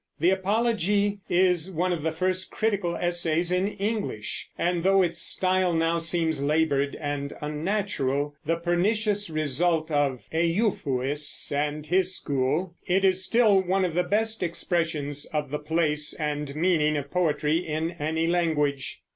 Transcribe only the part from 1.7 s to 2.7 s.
of the first